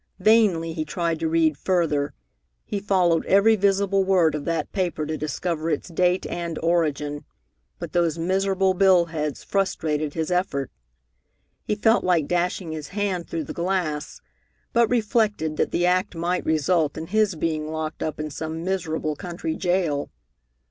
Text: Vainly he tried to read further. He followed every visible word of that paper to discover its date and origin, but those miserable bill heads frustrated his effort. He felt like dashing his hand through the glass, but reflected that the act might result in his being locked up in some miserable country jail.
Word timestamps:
Vainly 0.17 0.73
he 0.73 0.83
tried 0.83 1.19
to 1.19 1.29
read 1.29 1.59
further. 1.59 2.15
He 2.65 2.79
followed 2.79 3.23
every 3.27 3.55
visible 3.55 4.03
word 4.03 4.33
of 4.33 4.45
that 4.45 4.71
paper 4.71 5.05
to 5.05 5.15
discover 5.15 5.69
its 5.69 5.89
date 5.89 6.25
and 6.25 6.57
origin, 6.63 7.23
but 7.77 7.93
those 7.93 8.17
miserable 8.17 8.73
bill 8.73 9.05
heads 9.05 9.43
frustrated 9.43 10.15
his 10.15 10.31
effort. 10.31 10.71
He 11.61 11.75
felt 11.75 12.03
like 12.03 12.25
dashing 12.25 12.71
his 12.71 12.87
hand 12.87 13.27
through 13.29 13.43
the 13.43 13.53
glass, 13.53 14.21
but 14.73 14.89
reflected 14.89 15.57
that 15.57 15.69
the 15.69 15.85
act 15.85 16.15
might 16.15 16.47
result 16.47 16.97
in 16.97 17.05
his 17.05 17.35
being 17.35 17.69
locked 17.69 18.01
up 18.01 18.19
in 18.19 18.31
some 18.31 18.63
miserable 18.63 19.15
country 19.15 19.53
jail. 19.55 20.09